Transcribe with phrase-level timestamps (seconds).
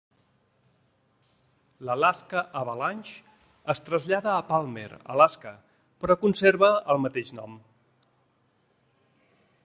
[1.89, 3.19] L'Alaska Avalanche
[3.73, 5.53] es trasllada a Palmer, Alaska,
[6.05, 7.59] però conserva el mateix nom.